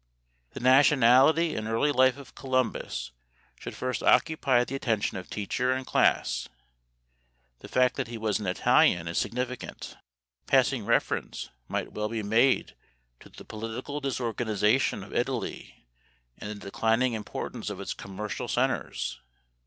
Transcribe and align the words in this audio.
The 0.53 0.59
nationality 0.59 1.53
and 1.55 1.67
early 1.67 1.91
life 1.91 2.17
of 2.17 2.33
Columbus 2.33 3.11
should 3.59 3.75
first 3.75 4.01
occupy 4.01 4.63
the 4.63 4.73
attention 4.73 5.15
of 5.15 5.29
teacher 5.29 5.71
and 5.73 5.85
class. 5.85 6.49
The 7.59 7.67
fact 7.67 7.97
that 7.97 8.07
he 8.07 8.17
was 8.17 8.39
an 8.39 8.47
Italian 8.47 9.07
is 9.07 9.19
significant. 9.19 9.95
Passing 10.47 10.85
reference 10.87 11.51
might 11.67 11.91
well 11.93 12.09
be 12.09 12.23
made 12.23 12.73
to 13.19 13.29
the 13.29 13.45
political 13.45 13.99
disorganization 13.99 15.03
of 15.03 15.13
Italy 15.13 15.85
and 16.35 16.49
the 16.49 16.55
declining 16.55 17.13
importance 17.13 17.69
of 17.69 17.79
its 17.79 17.93
commercial 17.93 18.47
centers. 18.47 19.21